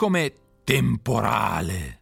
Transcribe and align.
Come 0.00 0.32
temporale. 0.64 2.00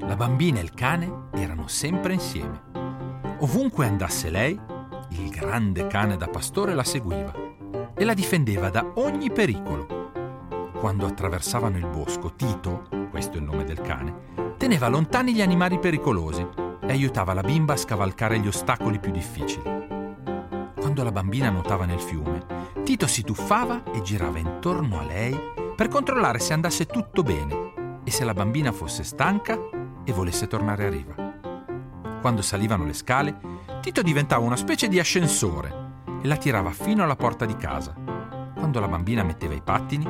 La 0.00 0.16
bambina 0.16 0.58
e 0.58 0.62
il 0.62 0.72
cane 0.74 1.28
erano 1.32 1.66
sempre 1.66 2.12
insieme. 2.12 2.60
Ovunque 3.38 3.86
andasse 3.86 4.28
lei, 4.28 4.60
il 5.12 5.30
grande 5.30 5.86
cane 5.86 6.18
da 6.18 6.26
pastore 6.26 6.74
la 6.74 6.84
seguiva 6.84 7.32
e 7.94 8.04
la 8.04 8.12
difendeva 8.12 8.68
da 8.68 8.92
ogni 8.96 9.32
pericolo. 9.32 10.10
Quando 10.78 11.06
attraversavano 11.06 11.78
il 11.78 11.86
bosco, 11.86 12.34
Tito, 12.34 13.01
questo 13.12 13.36
è 13.36 13.40
il 13.40 13.42
nome 13.42 13.64
del 13.64 13.82
cane, 13.82 14.54
teneva 14.56 14.88
lontani 14.88 15.34
gli 15.34 15.42
animali 15.42 15.78
pericolosi 15.78 16.40
e 16.80 16.86
aiutava 16.86 17.34
la 17.34 17.42
bimba 17.42 17.74
a 17.74 17.76
scavalcare 17.76 18.38
gli 18.38 18.46
ostacoli 18.46 18.98
più 18.98 19.10
difficili. 19.10 19.62
Quando 20.80 21.04
la 21.04 21.12
bambina 21.12 21.50
nuotava 21.50 21.84
nel 21.84 22.00
fiume, 22.00 22.70
Tito 22.82 23.06
si 23.06 23.22
tuffava 23.22 23.82
e 23.92 24.00
girava 24.00 24.38
intorno 24.38 24.98
a 24.98 25.04
lei 25.04 25.38
per 25.76 25.88
controllare 25.88 26.38
se 26.38 26.54
andasse 26.54 26.86
tutto 26.86 27.22
bene 27.22 28.00
e 28.02 28.10
se 28.10 28.24
la 28.24 28.32
bambina 28.32 28.72
fosse 28.72 29.04
stanca 29.04 29.58
e 30.04 30.12
volesse 30.14 30.46
tornare 30.46 30.86
a 30.86 30.88
riva. 30.88 31.14
Quando 32.22 32.40
salivano 32.40 32.86
le 32.86 32.94
scale, 32.94 33.38
Tito 33.82 34.00
diventava 34.00 34.46
una 34.46 34.56
specie 34.56 34.88
di 34.88 34.98
ascensore 34.98 35.90
e 36.22 36.26
la 36.26 36.36
tirava 36.38 36.70
fino 36.70 37.04
alla 37.04 37.16
porta 37.16 37.44
di 37.44 37.56
casa. 37.56 37.94
Quando 38.54 38.80
la 38.80 38.88
bambina 38.88 39.22
metteva 39.22 39.52
i 39.52 39.60
pattini, 39.60 40.08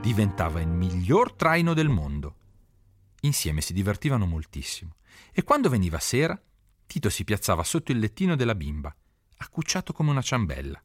diventava 0.00 0.60
il 0.60 0.68
miglior 0.68 1.32
traino 1.32 1.74
del 1.74 1.88
mondo. 1.88 2.36
Insieme 3.22 3.60
si 3.60 3.72
divertivano 3.72 4.26
moltissimo 4.26 4.96
e 5.32 5.42
quando 5.42 5.68
veniva 5.68 5.98
sera, 5.98 6.40
Tito 6.86 7.10
si 7.10 7.24
piazzava 7.24 7.64
sotto 7.64 7.92
il 7.92 7.98
lettino 7.98 8.34
della 8.36 8.54
bimba, 8.54 8.94
accucciato 9.38 9.92
come 9.92 10.10
una 10.10 10.22
ciambella. 10.22 10.82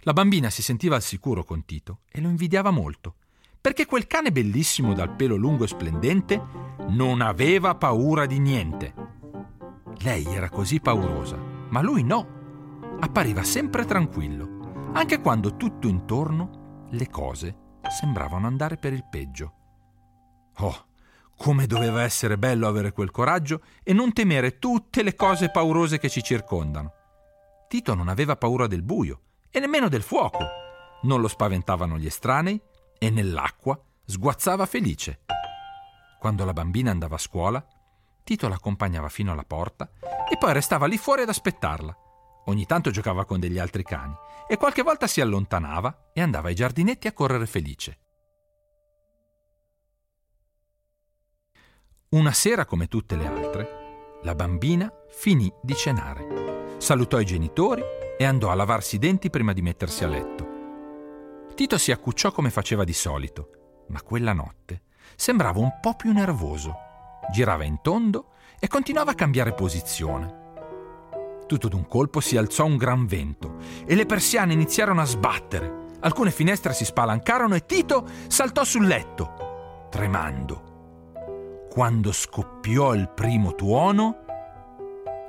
La 0.00 0.12
bambina 0.12 0.50
si 0.50 0.62
sentiva 0.62 0.96
al 0.96 1.02
sicuro 1.02 1.44
con 1.44 1.64
Tito 1.64 2.00
e 2.10 2.20
lo 2.20 2.28
invidiava 2.28 2.70
molto 2.70 3.16
perché 3.60 3.86
quel 3.86 4.06
cane 4.06 4.32
bellissimo 4.32 4.94
dal 4.94 5.14
pelo 5.14 5.36
lungo 5.36 5.64
e 5.64 5.68
splendente 5.68 6.42
non 6.88 7.20
aveva 7.20 7.74
paura 7.74 8.24
di 8.24 8.38
niente. 8.38 8.94
Lei 9.98 10.24
era 10.26 10.48
così 10.48 10.80
paurosa, 10.80 11.36
ma 11.36 11.82
lui 11.82 12.02
no. 12.02 12.36
Appariva 13.00 13.42
sempre 13.42 13.84
tranquillo, 13.84 14.90
anche 14.94 15.20
quando 15.20 15.56
tutto 15.56 15.88
intorno 15.88 16.86
le 16.90 17.08
cose 17.08 17.66
sembravano 17.88 18.46
andare 18.46 18.76
per 18.76 18.92
il 18.92 19.04
peggio. 19.04 19.52
Oh, 20.58 20.86
come 21.36 21.66
doveva 21.66 22.02
essere 22.02 22.36
bello 22.36 22.66
avere 22.66 22.92
quel 22.92 23.10
coraggio 23.10 23.62
e 23.82 23.92
non 23.92 24.12
temere 24.12 24.58
tutte 24.58 25.02
le 25.02 25.14
cose 25.14 25.50
paurose 25.50 25.98
che 25.98 26.08
ci 26.08 26.22
circondano. 26.22 26.92
Tito 27.68 27.94
non 27.94 28.08
aveva 28.08 28.36
paura 28.36 28.66
del 28.66 28.82
buio 28.82 29.20
e 29.50 29.60
nemmeno 29.60 29.88
del 29.88 30.02
fuoco. 30.02 30.44
Non 31.02 31.20
lo 31.20 31.28
spaventavano 31.28 31.96
gli 31.96 32.06
estranei 32.06 32.60
e 32.98 33.10
nell'acqua 33.10 33.80
sguazzava 34.04 34.66
felice. 34.66 35.20
Quando 36.18 36.44
la 36.44 36.52
bambina 36.52 36.90
andava 36.90 37.14
a 37.14 37.18
scuola, 37.18 37.64
Tito 38.24 38.48
l'accompagnava 38.48 39.08
fino 39.08 39.32
alla 39.32 39.44
porta 39.44 39.90
e 40.28 40.36
poi 40.36 40.52
restava 40.52 40.86
lì 40.86 40.98
fuori 40.98 41.22
ad 41.22 41.28
aspettarla. 41.28 41.96
Ogni 42.48 42.64
tanto 42.64 42.90
giocava 42.90 43.26
con 43.26 43.38
degli 43.38 43.58
altri 43.58 43.82
cani 43.82 44.14
e 44.46 44.56
qualche 44.56 44.82
volta 44.82 45.06
si 45.06 45.20
allontanava 45.20 46.10
e 46.14 46.22
andava 46.22 46.48
ai 46.48 46.54
giardinetti 46.54 47.06
a 47.06 47.12
correre 47.12 47.46
felice. 47.46 47.98
Una 52.10 52.32
sera 52.32 52.64
come 52.64 52.88
tutte 52.88 53.16
le 53.16 53.26
altre, 53.26 54.18
la 54.22 54.34
bambina 54.34 54.90
finì 55.10 55.52
di 55.62 55.74
cenare, 55.74 56.76
salutò 56.78 57.20
i 57.20 57.26
genitori 57.26 57.82
e 58.16 58.24
andò 58.24 58.50
a 58.50 58.54
lavarsi 58.54 58.96
i 58.96 58.98
denti 58.98 59.28
prima 59.28 59.52
di 59.52 59.60
mettersi 59.60 60.04
a 60.04 60.08
letto. 60.08 60.46
Tito 61.54 61.76
si 61.76 61.92
accucciò 61.92 62.32
come 62.32 62.48
faceva 62.48 62.84
di 62.84 62.94
solito, 62.94 63.84
ma 63.88 64.00
quella 64.00 64.32
notte 64.32 64.84
sembrava 65.16 65.58
un 65.58 65.78
po' 65.82 65.96
più 65.96 66.12
nervoso. 66.12 66.74
Girava 67.30 67.64
in 67.64 67.82
tondo 67.82 68.30
e 68.58 68.68
continuava 68.68 69.10
a 69.10 69.14
cambiare 69.14 69.52
posizione. 69.52 70.37
Tutto 71.48 71.68
d'un 71.68 71.88
colpo 71.88 72.20
si 72.20 72.36
alzò 72.36 72.66
un 72.66 72.76
gran 72.76 73.06
vento 73.06 73.56
e 73.86 73.94
le 73.94 74.04
persiane 74.04 74.52
iniziarono 74.52 75.00
a 75.00 75.06
sbattere. 75.06 75.86
Alcune 76.00 76.30
finestre 76.30 76.74
si 76.74 76.84
spalancarono 76.84 77.54
e 77.54 77.64
Tito 77.64 78.06
saltò 78.26 78.64
sul 78.64 78.86
letto, 78.86 79.86
tremando. 79.90 81.66
Quando 81.70 82.12
scoppiò 82.12 82.92
il 82.92 83.08
primo 83.08 83.54
tuono, 83.54 84.18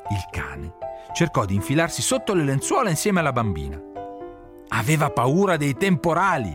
il 0.10 0.28
cane 0.30 0.76
cercò 1.14 1.46
di 1.46 1.56
infilarsi 1.56 2.02
sotto 2.02 2.34
le 2.34 2.44
lenzuola 2.44 2.90
insieme 2.90 3.22
alla 3.22 3.32
bambina. 3.32 3.82
Aveva 4.68 5.10
paura 5.12 5.56
dei 5.56 5.76
temporali. 5.76 6.54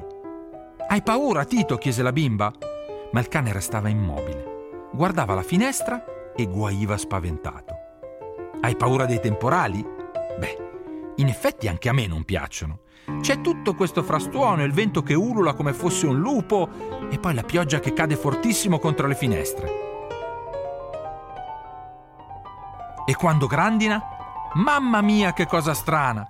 Hai 0.88 1.02
paura, 1.02 1.46
Tito? 1.46 1.78
chiese 1.78 2.02
la 2.02 2.12
bimba. 2.12 2.52
Ma 3.12 3.20
il 3.20 3.28
cane 3.28 3.50
restava 3.50 3.88
immobile. 3.88 4.88
Guardava 4.92 5.32
la 5.32 5.42
finestra 5.42 6.04
e 6.36 6.46
guaiva 6.46 6.98
spaventato. 6.98 7.73
Hai 8.64 8.76
paura 8.76 9.04
dei 9.04 9.20
temporali? 9.20 9.84
Beh, 10.38 11.12
in 11.16 11.28
effetti 11.28 11.68
anche 11.68 11.90
a 11.90 11.92
me 11.92 12.06
non 12.06 12.24
piacciono. 12.24 12.78
C'è 13.20 13.42
tutto 13.42 13.74
questo 13.74 14.02
frastuono, 14.02 14.64
il 14.64 14.72
vento 14.72 15.02
che 15.02 15.12
ulula 15.12 15.52
come 15.52 15.74
fosse 15.74 16.06
un 16.06 16.18
lupo 16.18 16.70
e 17.10 17.18
poi 17.18 17.34
la 17.34 17.42
pioggia 17.42 17.78
che 17.78 17.92
cade 17.92 18.16
fortissimo 18.16 18.78
contro 18.78 19.06
le 19.06 19.16
finestre. 19.16 19.70
E 23.04 23.14
quando 23.14 23.46
grandina? 23.46 24.02
Mamma 24.54 25.02
mia, 25.02 25.34
che 25.34 25.44
cosa 25.46 25.74
strana! 25.74 26.26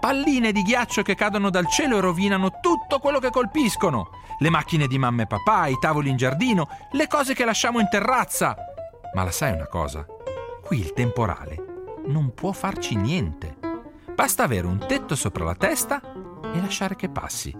palline 0.00 0.52
di 0.52 0.62
ghiaccio 0.62 1.02
che 1.02 1.14
cadono 1.14 1.50
dal 1.50 1.66
cielo 1.66 1.98
e 1.98 2.00
rovinano 2.00 2.60
tutto 2.62 2.98
quello 2.98 3.18
che 3.18 3.28
colpiscono. 3.28 4.08
Le 4.38 4.48
macchine 4.48 4.86
di 4.86 4.96
mamma 4.96 5.24
e 5.24 5.26
papà, 5.26 5.66
i 5.66 5.76
tavoli 5.78 6.08
in 6.08 6.16
giardino, 6.16 6.66
le 6.92 7.06
cose 7.08 7.34
che 7.34 7.44
lasciamo 7.44 7.78
in 7.78 7.90
terrazza. 7.90 8.56
Ma 9.12 9.22
la 9.22 9.30
sai 9.30 9.52
una 9.52 9.66
cosa? 9.66 10.06
Qui 10.62 10.80
il 10.80 10.94
temporale 10.94 11.72
non 12.06 12.32
può 12.34 12.52
farci 12.52 12.96
niente. 12.96 13.56
Basta 14.14 14.44
avere 14.44 14.66
un 14.66 14.78
tetto 14.86 15.14
sopra 15.14 15.44
la 15.44 15.54
testa 15.54 16.00
e 16.00 16.60
lasciare 16.60 16.96
che 16.96 17.08
passi. 17.08 17.56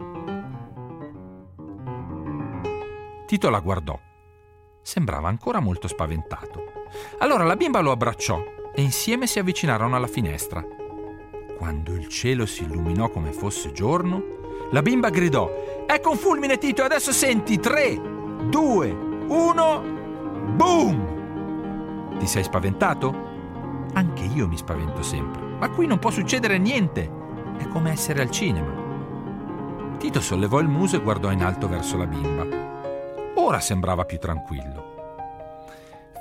Tito 3.26 3.50
la 3.50 3.60
guardò. 3.60 3.98
Sembrava 4.82 5.28
ancora 5.28 5.60
molto 5.60 5.88
spaventato. 5.88 6.72
Allora 7.18 7.44
la 7.44 7.56
bimba 7.56 7.80
lo 7.80 7.90
abbracciò 7.90 8.42
e 8.74 8.82
insieme 8.82 9.26
si 9.26 9.38
avvicinarono 9.38 9.96
alla 9.96 10.06
finestra. 10.06 10.64
Quando 11.56 11.94
il 11.94 12.08
cielo 12.08 12.46
si 12.46 12.64
illuminò 12.64 13.08
come 13.08 13.32
fosse 13.32 13.72
giorno, 13.72 14.68
la 14.70 14.82
bimba 14.82 15.08
gridò: 15.08 15.50
Ecco 15.86 16.10
un 16.10 16.16
fulmine, 16.16 16.58
Tito, 16.58 16.82
e 16.82 16.84
adesso 16.84 17.12
senti 17.12 17.58
3, 17.58 18.00
2, 18.48 18.90
1, 19.28 19.82
boom! 20.54 22.18
Ti 22.18 22.26
sei 22.26 22.44
spaventato? 22.44 23.23
Anche 23.94 24.24
io 24.24 24.48
mi 24.48 24.56
spavento 24.56 25.02
sempre, 25.02 25.40
ma 25.40 25.68
qui 25.70 25.86
non 25.86 25.98
può 25.98 26.10
succedere 26.10 26.58
niente. 26.58 27.10
È 27.56 27.68
come 27.68 27.92
essere 27.92 28.20
al 28.22 28.30
cinema. 28.30 28.82
Tito 29.98 30.20
sollevò 30.20 30.58
il 30.58 30.68
muso 30.68 30.96
e 30.96 31.00
guardò 31.00 31.30
in 31.30 31.42
alto 31.42 31.68
verso 31.68 31.96
la 31.96 32.06
bimba. 32.06 32.44
Ora 33.36 33.60
sembrava 33.60 34.04
più 34.04 34.18
tranquillo. 34.18 34.92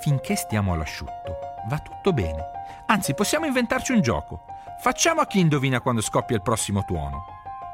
Finché 0.02 0.36
stiamo 0.36 0.74
all'asciutto, 0.74 1.38
va 1.68 1.80
tutto 1.80 2.14
bene. 2.14 2.52
Anzi, 2.88 3.14
possiamo 3.14 3.46
inventarci 3.46 3.92
un 3.92 4.02
gioco. 4.02 4.46
Facciamo 4.80 5.22
a 5.22 5.26
chi 5.26 5.40
indovina 5.40 5.82
quando 5.82 6.02
scoppia 6.02 6.36
il 6.36 6.42
prossimo 6.42 6.84
tuono. 6.86 7.26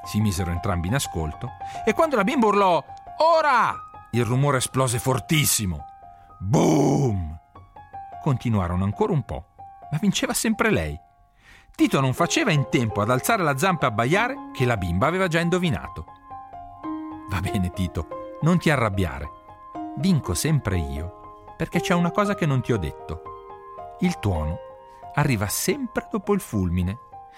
Si 0.06 0.22
misero 0.22 0.52
entrambi 0.52 0.88
in 0.88 0.96
ascolto 0.96 1.52
e 1.86 1.94
quando 1.94 2.16
la 2.16 2.24
bimba 2.24 2.48
urlò 2.48 2.84
Ora! 3.18 3.76
il 4.12 4.24
rumore 4.24 4.58
esplose 4.58 4.98
fortissimo. 4.98 5.86
Boom! 6.40 7.38
Continuarono 8.22 8.84
ancora 8.84 9.12
un 9.12 9.24
po', 9.24 9.49
ma 9.92 9.98
vinceva 10.00 10.34
sempre 10.34 10.70
lei. 10.70 11.00
Tito 11.76 12.02
non 12.02 12.14
faceva 12.14 12.52
in 12.52 12.68
tempo 12.70 13.02
ad 13.02 13.10
alzare 13.10 13.42
la 13.42 13.58
zampa 13.58 13.86
e 13.86 13.90
abbaiare 13.90 14.36
che 14.54 14.66
la 14.66 14.76
bimba 14.76 15.08
aveva 15.08 15.28
già 15.28 15.40
indovinato. 15.40 16.06
Va 17.30 17.40
bene, 17.40 17.72
Tito, 17.72 18.38
non 18.42 18.58
ti 18.58 18.70
arrabbiare. 18.70 19.30
Vinco 19.98 20.34
sempre 20.34 20.78
io, 20.78 21.54
perché 21.56 21.80
c'è 21.80 21.94
una 21.94 22.12
cosa 22.12 22.36
che 22.36 22.46
non 22.46 22.62
ti 22.62 22.74
ho 22.74 22.78
detto. 22.78 23.22
Il 24.00 24.20
tuono 24.20 24.58
arriva 25.14 25.48
sempre 25.48 26.08
dopo 26.12 26.34
il 26.34 26.42
fulmine. 26.42 26.98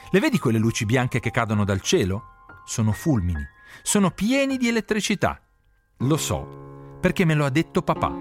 Le 0.10 0.20
vedi 0.20 0.40
quelle 0.40 0.58
luci 0.58 0.86
bianche 0.86 1.20
che 1.20 1.32
cadono 1.32 1.64
dal 1.64 1.82
cielo? 1.82 2.46
Sono 2.66 2.92
fulmini, 2.92 3.46
sono 3.84 4.10
pieni 4.12 4.58
di 4.58 4.68
elettricità. 4.68 5.40
Lo 5.98 6.18
so, 6.18 6.98
perché 7.00 7.26
me 7.26 7.36
lo 7.36 7.46
ha 7.46 7.50
detto 7.50 7.82
papà. 7.82 8.12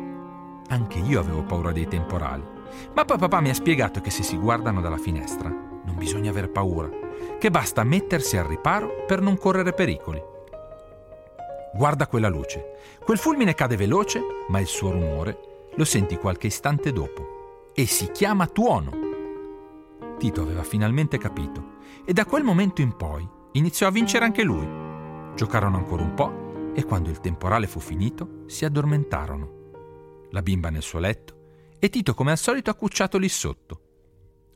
Anche 0.69 0.99
io 0.99 1.19
avevo 1.19 1.45
paura 1.45 1.73
dei 1.73 1.89
temporali. 1.89 2.60
Ma 2.95 3.05
poi 3.05 3.19
papà 3.19 3.41
mi 3.41 3.51
ha 3.51 3.55
spiegato 3.55 4.01
che 4.01 4.11
se 4.11 4.23
si 4.23 4.37
guardano 4.37 4.81
dalla 4.81 4.99
finestra 4.99 5.49
non 5.49 5.97
bisogna 5.97 6.31
aver 6.31 6.51
paura, 6.51 6.89
che 7.39 7.51
basta 7.51 7.85
mettersi 7.85 8.37
al 8.37 8.45
riparo 8.45 9.05
per 9.07 9.21
non 9.21 9.39
correre 9.39 9.73
pericoli. 9.73 10.23
Guarda 11.73 12.07
quella 12.07 12.29
luce. 12.29 12.77
Quel 13.03 13.19
fulmine 13.19 13.55
cade 13.55 13.77
veloce, 13.77 14.21
ma 14.49 14.61
il 14.61 14.67
suo 14.67 14.91
rumore 14.91 15.69
lo 15.75 15.85
senti 15.85 16.17
qualche 16.17 16.49
istante 16.49 16.93
dopo. 16.93 17.69
E 17.75 17.87
si 17.87 18.11
chiama 18.11 18.47
tuono. 18.47 19.09
Tito 20.19 20.43
aveva 20.43 20.63
finalmente 20.63 21.17
capito 21.17 21.79
e 22.05 22.13
da 22.13 22.27
quel 22.27 22.43
momento 22.43 22.83
in 22.83 22.97
poi 22.97 23.27
iniziò 23.53 23.87
a 23.87 23.91
vincere 23.91 24.25
anche 24.25 24.43
lui. 24.43 24.69
Giocarono 25.35 25.77
ancora 25.77 26.03
un 26.03 26.15
po' 26.15 26.73
e 26.75 26.85
quando 26.85 27.09
il 27.09 27.21
temporale 27.21 27.67
fu 27.67 27.81
finito 27.81 28.43
si 28.47 28.65
addormentarono. 28.65 29.59
La 30.31 30.43
bimba 30.43 30.71
nel 30.71 30.83
suo 30.83 30.99
letto 30.99 31.40
e 31.81 31.89
Tito 31.89 32.15
come 32.15 32.31
al 32.31 32.39
solito 32.39 32.71
accucciato 32.71 33.19
lì 33.19 33.29
sotto. 33.29 33.81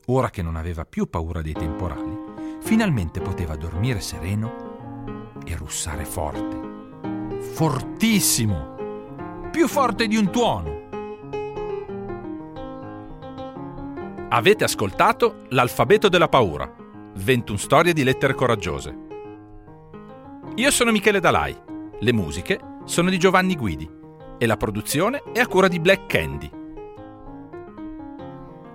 Ora 0.05 0.29
che 0.29 0.41
non 0.41 0.55
aveva 0.55 0.85
più 0.85 1.09
paura 1.09 1.41
dei 1.41 1.53
temporali, 1.53 2.15
finalmente 2.61 3.19
poteva 3.19 3.57
dormire 3.57 3.99
sereno 3.99 5.33
e 5.43 5.55
russare 5.57 6.05
forte 6.05 6.65
fortissimo, 7.55 9.49
più 9.49 9.67
forte 9.69 10.07
di 10.07 10.17
un 10.17 10.29
tuono. 10.29 10.83
Avete 14.27 14.65
ascoltato 14.65 15.43
L'alfabeto 15.49 16.09
della 16.09 16.27
paura, 16.27 16.69
21 17.13 17.57
storie 17.57 17.93
di 17.93 18.03
lettere 18.03 18.33
coraggiose. 18.33 19.03
Io 20.55 20.71
sono 20.71 20.91
Michele 20.91 21.21
Dalai, 21.21 21.55
le 21.97 22.13
musiche 22.13 22.59
sono 22.83 23.09
di 23.09 23.17
Giovanni 23.17 23.55
Guidi 23.55 23.89
e 24.37 24.45
la 24.45 24.57
produzione 24.57 25.23
è 25.31 25.39
a 25.39 25.47
cura 25.47 25.69
di 25.69 25.79
Black 25.79 26.07
Candy. 26.07 26.64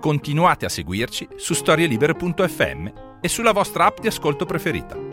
Continuate 0.01 0.65
a 0.65 0.71
seguirci 0.71 1.29
su 1.37 1.53
storielibere.fm 1.53 2.93
e 3.21 3.29
sulla 3.29 3.53
vostra 3.53 3.85
app 3.85 4.01
di 4.01 4.07
ascolto 4.07 4.47
preferita. 4.47 5.10